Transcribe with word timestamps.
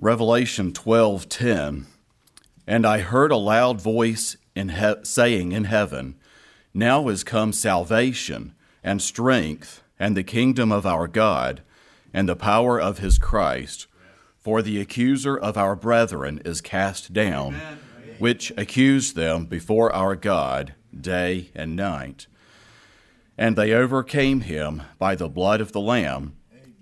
Revelation 0.00 0.72
12:10 0.72 1.84
And 2.66 2.86
I 2.86 2.98
heard 3.00 3.30
a 3.30 3.36
loud 3.36 3.80
voice 3.80 4.36
in 4.54 4.70
he- 4.70 4.94
saying 5.04 5.52
in 5.52 5.64
heaven 5.64 6.16
Now 6.72 7.08
is 7.08 7.22
come 7.22 7.52
salvation 7.52 8.54
and 8.82 9.00
strength 9.00 9.82
and 9.98 10.16
the 10.16 10.24
kingdom 10.24 10.72
of 10.72 10.84
our 10.84 11.06
God 11.06 11.62
and 12.12 12.28
the 12.28 12.36
power 12.36 12.80
of 12.80 12.98
his 12.98 13.18
Christ 13.18 13.86
for 14.38 14.60
the 14.62 14.80
accuser 14.80 15.36
of 15.36 15.56
our 15.56 15.76
brethren 15.76 16.42
is 16.44 16.60
cast 16.60 17.12
down 17.12 17.54
Amen. 17.54 17.78
which 18.18 18.52
accused 18.56 19.14
them 19.14 19.46
before 19.46 19.94
our 19.94 20.16
God 20.16 20.74
day 20.98 21.50
and 21.54 21.76
night 21.76 22.26
and 23.38 23.56
they 23.56 23.72
overcame 23.72 24.42
him 24.42 24.82
by 24.98 25.14
the 25.14 25.28
blood 25.28 25.60
of 25.60 25.72
the 25.72 25.80
lamb 25.80 26.34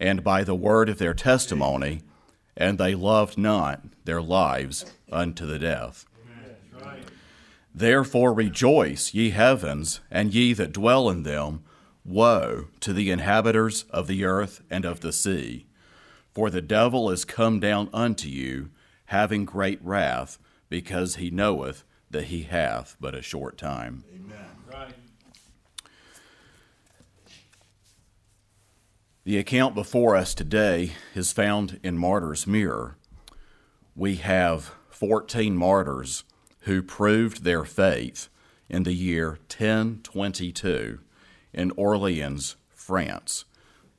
and 0.00 0.24
by 0.24 0.42
the 0.42 0.54
word 0.54 0.88
of 0.88 0.98
their 0.98 1.14
testimony 1.14 2.00
and 2.56 2.78
they 2.78 2.94
loved 2.94 3.36
not 3.36 3.82
their 4.04 4.22
lives 4.22 4.84
unto 5.10 5.46
the 5.46 5.58
death. 5.58 6.06
Therefore 7.74 8.32
rejoice, 8.32 9.14
ye 9.14 9.30
heavens, 9.30 10.00
and 10.10 10.32
ye 10.32 10.52
that 10.52 10.72
dwell 10.72 11.10
in 11.10 11.24
them. 11.24 11.64
Woe 12.04 12.68
to 12.80 12.92
the 12.92 13.10
inhabitants 13.10 13.84
of 13.90 14.06
the 14.06 14.24
earth 14.24 14.62
and 14.70 14.84
of 14.84 15.00
the 15.00 15.12
sea. 15.12 15.66
For 16.32 16.50
the 16.50 16.60
devil 16.60 17.10
is 17.10 17.24
come 17.24 17.60
down 17.60 17.88
unto 17.92 18.28
you, 18.28 18.70
having 19.06 19.44
great 19.44 19.80
wrath, 19.82 20.38
because 20.68 21.16
he 21.16 21.30
knoweth 21.30 21.84
that 22.10 22.24
he 22.24 22.42
hath 22.42 22.96
but 23.00 23.14
a 23.14 23.22
short 23.22 23.56
time. 23.56 24.04
Amen. 24.14 24.46
The 29.24 29.38
account 29.38 29.74
before 29.74 30.16
us 30.16 30.34
today 30.34 30.92
is 31.14 31.32
found 31.32 31.80
in 31.82 31.96
Martyr's 31.96 32.46
Mirror. 32.46 32.98
We 33.96 34.16
have 34.16 34.74
14 34.90 35.56
martyrs 35.56 36.24
who 36.60 36.82
proved 36.82 37.42
their 37.42 37.64
faith 37.64 38.28
in 38.68 38.82
the 38.82 38.92
year 38.92 39.38
1022 39.48 40.98
in 41.54 41.70
Orleans, 41.70 42.56
France. 42.68 43.46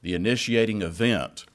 The 0.00 0.14
initiating 0.14 0.82
event 0.82 1.46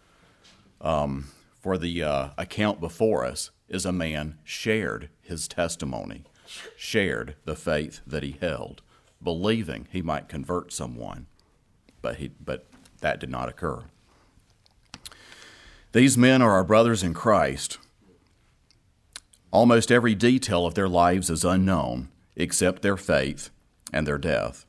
um, 0.79 1.27
for 1.59 1.77
the 1.77 2.01
uh, 2.01 2.29
account 2.37 2.79
before 2.79 3.25
us 3.25 3.51
is 3.67 3.85
a 3.85 3.91
man 3.91 4.37
shared 4.45 5.09
his 5.21 5.45
testimony, 5.45 6.23
shared 6.77 7.35
the 7.43 7.57
faith 7.57 7.99
that 8.07 8.23
he 8.23 8.37
held, 8.39 8.81
believing 9.21 9.89
he 9.91 10.01
might 10.01 10.29
convert 10.29 10.71
someone, 10.71 11.27
but 12.01 12.15
he 12.15 12.29
but 12.29 12.65
that 13.01 13.19
did 13.19 13.29
not 13.29 13.49
occur. 13.49 13.83
These 15.91 16.17
men 16.17 16.41
are 16.41 16.51
our 16.51 16.63
brothers 16.63 17.03
in 17.03 17.13
Christ. 17.13 17.77
Almost 19.51 19.91
every 19.91 20.13
detail 20.13 20.65
of 20.65 20.75
their 20.75 20.89
lives 20.89 21.29
is 21.29 21.45
unknown, 21.45 22.09
except 22.35 22.81
their 22.81 22.97
faith 22.97 23.49
and 23.93 24.05
their 24.05 24.17
death. 24.17 24.65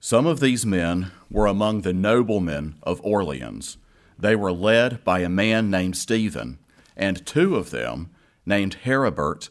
Some 0.00 0.26
of 0.26 0.40
these 0.40 0.66
men 0.66 1.12
were 1.30 1.46
among 1.46 1.82
the 1.82 1.92
noblemen 1.92 2.76
of 2.82 3.00
Orleans. 3.04 3.76
They 4.18 4.34
were 4.34 4.52
led 4.52 5.04
by 5.04 5.20
a 5.20 5.28
man 5.28 5.70
named 5.70 5.96
Stephen, 5.96 6.58
and 6.96 7.24
two 7.24 7.56
of 7.56 7.70
them, 7.70 8.10
named 8.44 8.78
Heribert 8.84 9.50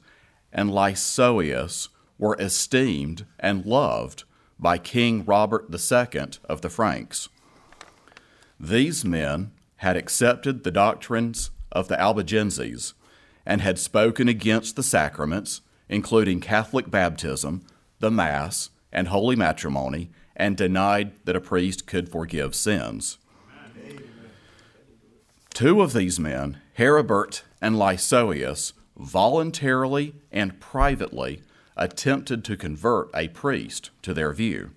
and 0.52 0.70
Lysoeus, 0.70 1.90
were 2.18 2.36
esteemed 2.40 3.26
and 3.40 3.66
loved 3.66 4.24
by 4.60 4.78
King 4.78 5.24
Robert 5.26 5.68
II 5.74 6.32
of 6.50 6.62
the 6.62 6.70
Franks. 6.70 7.30
These 8.62 9.04
men 9.04 9.54
had 9.78 9.98
accepted 9.98 10.64
the 10.64 10.70
doctrines 10.70 11.50
of 11.72 11.88
the 11.88 12.00
Albigenses 12.00 12.94
and 13.44 13.60
had 13.60 13.80
spoken 13.80 14.28
against 14.28 14.76
the 14.76 14.84
sacraments, 14.84 15.62
including 15.90 16.40
Catholic 16.40 16.92
baptism, 16.92 17.64
the 18.00 18.12
Mass, 18.12 18.70
and 18.92 19.08
holy 19.08 19.36
matrimony, 19.36 20.12
and 20.36 20.56
denied 20.56 21.14
that 21.26 21.36
a 21.36 21.42
priest 21.42 21.88
could 21.88 22.10
forgive 22.10 22.54
sins. 22.54 23.18
Amen. 23.76 24.04
Two 25.52 25.82
of 25.82 25.94
these 25.94 26.20
men, 26.20 26.62
Heribert 26.78 27.42
and 27.64 27.78
Lysoeus, 27.78 28.74
voluntarily 28.96 30.14
and 30.32 30.60
privately 30.60 31.42
attempted 31.76 32.46
to 32.46 32.56
convert 32.56 33.10
a 33.16 33.30
priest 33.30 33.90
to 34.04 34.14
their 34.14 34.32
view. 34.34 34.70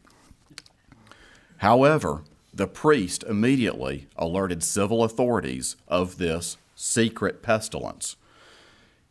However, 1.58 2.22
the 2.56 2.68
priest 2.68 3.24
immediately 3.24 4.06
alerted 4.16 4.62
civil 4.62 5.02
authorities 5.02 5.76
of 5.88 6.18
this 6.18 6.56
secret 6.76 7.42
pestilence. 7.42 8.16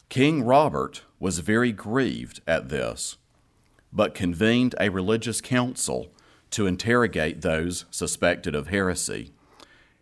King 0.08 0.44
Robert 0.44 1.04
was 1.20 1.40
very 1.40 1.72
grieved 1.72 2.40
at 2.48 2.70
this, 2.70 3.18
but 3.92 4.14
convened 4.14 4.76
a 4.80 4.90
religious 4.90 5.42
council 5.42 6.08
to 6.52 6.68
interrogate 6.68 7.42
those 7.42 7.86
suspected 7.92 8.56
of 8.56 8.68
heresy. 8.68 9.31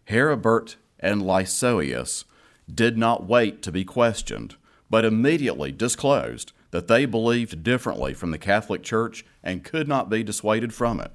Heribert 0.09 0.75
and 0.99 1.21
Lysoeus 1.21 2.25
did 2.71 2.97
not 2.97 3.25
wait 3.25 3.61
to 3.63 3.71
be 3.71 3.83
questioned, 3.83 4.55
but 4.89 5.05
immediately 5.05 5.71
disclosed 5.71 6.51
that 6.71 6.87
they 6.87 7.05
believed 7.05 7.63
differently 7.63 8.13
from 8.13 8.31
the 8.31 8.37
Catholic 8.37 8.83
Church 8.83 9.25
and 9.43 9.63
could 9.63 9.87
not 9.87 10.09
be 10.09 10.23
dissuaded 10.23 10.73
from 10.73 10.99
it. 10.99 11.11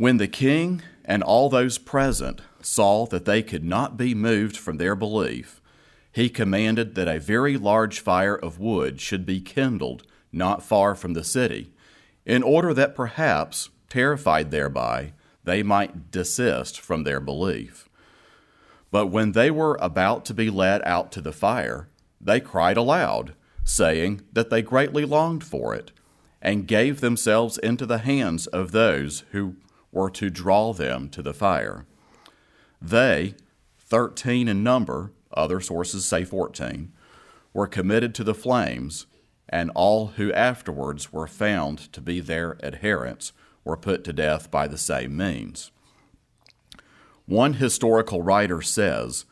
When 0.00 0.16
the 0.16 0.28
king 0.28 0.80
and 1.04 1.22
all 1.22 1.50
those 1.50 1.76
present 1.76 2.40
saw 2.62 3.04
that 3.08 3.26
they 3.26 3.42
could 3.42 3.62
not 3.62 3.98
be 3.98 4.14
moved 4.14 4.56
from 4.56 4.78
their 4.78 4.96
belief, 4.96 5.60
he 6.10 6.30
commanded 6.30 6.94
that 6.94 7.06
a 7.06 7.20
very 7.20 7.58
large 7.58 8.00
fire 8.00 8.34
of 8.34 8.58
wood 8.58 8.98
should 8.98 9.26
be 9.26 9.42
kindled 9.42 10.04
not 10.32 10.62
far 10.62 10.94
from 10.94 11.12
the 11.12 11.22
city, 11.22 11.74
in 12.24 12.42
order 12.42 12.72
that 12.72 12.94
perhaps, 12.94 13.68
terrified 13.90 14.50
thereby, 14.50 15.12
they 15.44 15.62
might 15.62 16.10
desist 16.10 16.80
from 16.80 17.04
their 17.04 17.20
belief. 17.20 17.86
But 18.90 19.08
when 19.08 19.32
they 19.32 19.50
were 19.50 19.76
about 19.82 20.24
to 20.24 20.32
be 20.32 20.48
led 20.48 20.80
out 20.86 21.12
to 21.12 21.20
the 21.20 21.30
fire, 21.30 21.90
they 22.18 22.40
cried 22.40 22.78
aloud, 22.78 23.34
saying 23.64 24.22
that 24.32 24.48
they 24.48 24.62
greatly 24.62 25.04
longed 25.04 25.44
for 25.44 25.74
it, 25.74 25.92
and 26.40 26.66
gave 26.66 27.00
themselves 27.02 27.58
into 27.58 27.84
the 27.84 27.98
hands 27.98 28.46
of 28.46 28.72
those 28.72 29.24
who 29.32 29.56
were 29.92 30.10
to 30.10 30.30
draw 30.30 30.72
them 30.72 31.08
to 31.10 31.22
the 31.22 31.34
fire. 31.34 31.84
They, 32.80 33.34
13 33.78 34.48
in 34.48 34.62
number, 34.62 35.12
other 35.32 35.60
sources 35.60 36.04
say 36.04 36.24
14, 36.24 36.92
were 37.52 37.66
committed 37.66 38.14
to 38.14 38.24
the 38.24 38.34
flames, 38.34 39.06
and 39.48 39.70
all 39.74 40.08
who 40.08 40.32
afterwards 40.32 41.12
were 41.12 41.26
found 41.26 41.92
to 41.92 42.00
be 42.00 42.20
their 42.20 42.56
adherents 42.64 43.32
were 43.64 43.76
put 43.76 44.04
to 44.04 44.12
death 44.12 44.50
by 44.50 44.66
the 44.66 44.78
same 44.78 45.16
means. 45.16 45.70
One 47.26 47.54
historical 47.54 48.22
writer 48.22 48.62
says 48.62 49.24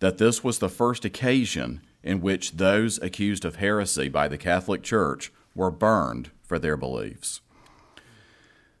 that 0.00 0.18
this 0.18 0.42
was 0.42 0.58
the 0.58 0.68
first 0.68 1.04
occasion 1.04 1.80
in 2.02 2.20
which 2.20 2.52
those 2.52 2.98
accused 2.98 3.44
of 3.44 3.56
heresy 3.56 4.08
by 4.08 4.28
the 4.28 4.38
Catholic 4.38 4.82
Church 4.82 5.32
were 5.54 5.70
burned 5.70 6.30
for 6.42 6.58
their 6.58 6.76
beliefs. 6.76 7.40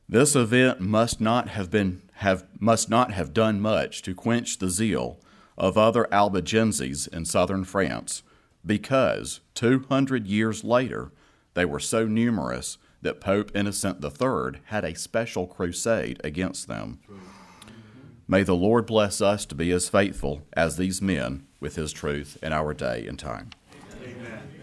This 0.08 0.36
event 0.36 0.80
must 0.80 1.20
not 1.20 1.48
have 1.48 1.70
been 1.70 2.02
have 2.14 2.44
must 2.58 2.88
not 2.88 3.12
have 3.12 3.32
done 3.32 3.60
much 3.60 4.02
to 4.02 4.14
quench 4.14 4.58
the 4.58 4.70
zeal 4.70 5.18
of 5.56 5.76
other 5.76 6.06
Albigenses 6.12 7.06
in 7.06 7.24
southern 7.24 7.64
France, 7.64 8.22
because 8.64 9.40
200 9.54 10.26
years 10.26 10.64
later 10.64 11.12
they 11.54 11.64
were 11.64 11.80
so 11.80 12.06
numerous 12.06 12.78
that 13.02 13.20
Pope 13.20 13.50
Innocent 13.54 14.02
III 14.04 14.60
had 14.66 14.84
a 14.84 14.94
special 14.94 15.46
crusade 15.46 16.20
against 16.22 16.68
them. 16.68 17.00
May 18.28 18.44
the 18.44 18.54
Lord 18.54 18.86
bless 18.86 19.20
us 19.20 19.44
to 19.46 19.54
be 19.54 19.72
as 19.72 19.88
faithful 19.88 20.42
as 20.52 20.76
these 20.76 21.02
men 21.02 21.46
with 21.58 21.74
his 21.76 21.92
truth 21.92 22.38
in 22.42 22.52
our 22.52 22.72
day 22.72 23.06
and 23.06 23.18
time. 23.18 23.50
Amen. 24.02 24.61